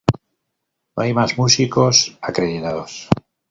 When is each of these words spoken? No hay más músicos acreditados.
No 0.95 1.03
hay 1.03 1.13
más 1.13 1.37
músicos 1.37 2.17
acreditados. 2.23 3.07